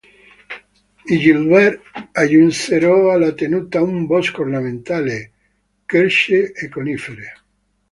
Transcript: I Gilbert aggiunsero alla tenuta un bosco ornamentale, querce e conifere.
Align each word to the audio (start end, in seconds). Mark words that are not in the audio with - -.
I 1.03 1.15
Gilbert 1.19 1.79
aggiunsero 2.13 3.11
alla 3.11 3.33
tenuta 3.33 3.83
un 3.83 4.07
bosco 4.07 4.41
ornamentale, 4.41 5.31
querce 5.85 6.53
e 6.53 6.67
conifere. 6.69 7.33